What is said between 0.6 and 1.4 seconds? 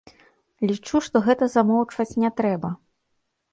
Лічу, што